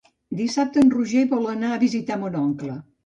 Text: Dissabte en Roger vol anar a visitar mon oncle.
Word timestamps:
Dissabte 0.37 0.81
en 0.83 0.89
Roger 0.95 1.23
vol 1.33 1.45
anar 1.51 1.69
a 1.75 1.81
visitar 1.85 2.19
mon 2.23 2.39
oncle. 2.41 2.79